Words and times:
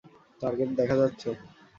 Target 0.41 0.69
দেখা 0.79 0.95
যাচ্ছে। 1.01 1.29